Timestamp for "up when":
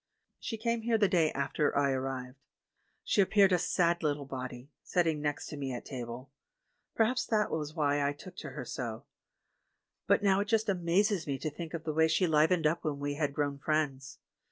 12.65-12.97